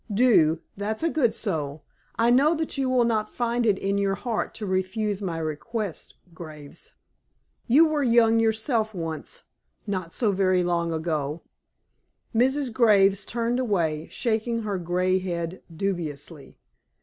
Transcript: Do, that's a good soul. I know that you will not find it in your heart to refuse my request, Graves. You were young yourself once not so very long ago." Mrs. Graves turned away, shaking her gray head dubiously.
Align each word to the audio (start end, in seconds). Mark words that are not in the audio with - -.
Do, 0.11 0.61
that's 0.75 1.03
a 1.03 1.11
good 1.11 1.35
soul. 1.35 1.83
I 2.15 2.31
know 2.31 2.55
that 2.55 2.75
you 2.75 2.89
will 2.89 3.03
not 3.03 3.29
find 3.29 3.67
it 3.67 3.77
in 3.77 3.99
your 3.99 4.15
heart 4.15 4.55
to 4.55 4.65
refuse 4.65 5.21
my 5.21 5.37
request, 5.37 6.15
Graves. 6.33 6.93
You 7.67 7.85
were 7.85 8.01
young 8.01 8.39
yourself 8.39 8.95
once 8.95 9.43
not 9.85 10.11
so 10.11 10.31
very 10.31 10.63
long 10.63 10.91
ago." 10.91 11.43
Mrs. 12.33 12.73
Graves 12.73 13.23
turned 13.25 13.59
away, 13.59 14.07
shaking 14.09 14.63
her 14.63 14.79
gray 14.79 15.19
head 15.19 15.61
dubiously. 15.71 16.57